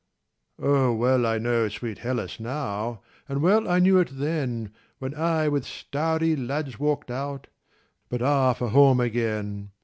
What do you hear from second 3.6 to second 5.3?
I knew it then, When